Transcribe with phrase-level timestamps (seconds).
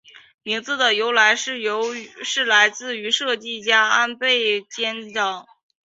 [0.41, 1.53] 名字的由来是
[2.43, 4.25] 来自于设计家安部
[4.67, 5.45] 兼章。